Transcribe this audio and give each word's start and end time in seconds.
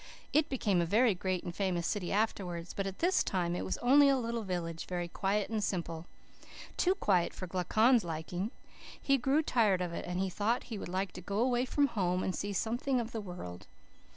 It 0.33 0.49
became 0.49 0.81
a 0.81 0.85
very 0.87 1.13
great 1.13 1.43
and 1.43 1.53
famous 1.53 1.85
city 1.85 2.11
afterwards, 2.11 2.73
but 2.73 2.87
at 2.87 2.97
this 2.97 3.23
time 3.23 3.55
it 3.55 3.63
was 3.63 3.77
only 3.83 4.09
a 4.09 4.17
little 4.17 4.41
village, 4.41 4.87
very 4.87 5.07
quiet 5.07 5.51
and 5.51 5.63
simple. 5.63 6.07
Too 6.75 6.95
quiet 6.95 7.35
for 7.35 7.45
Glaucon's 7.45 8.03
liking. 8.03 8.49
He 8.99 9.19
grew 9.19 9.43
tired 9.43 9.79
of 9.79 9.93
it, 9.93 10.05
and 10.07 10.19
he 10.19 10.27
thought 10.31 10.63
he 10.63 10.79
would 10.79 10.89
like 10.89 11.11
to 11.11 11.21
go 11.21 11.37
away 11.37 11.65
from 11.65 11.85
home 11.85 12.23
and 12.23 12.35
see 12.35 12.51
something 12.51 12.99
of 12.99 13.11
the 13.11 13.21
world. 13.21 13.67